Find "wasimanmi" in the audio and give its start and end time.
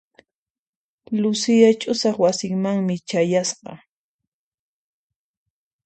2.23-2.95